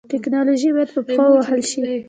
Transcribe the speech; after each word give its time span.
ټکنالوژي 0.13 0.69
باید 0.75 0.89
په 0.95 1.01
پښتو 1.07 1.23
وپوهول 1.29 1.61
شي. 1.71 1.81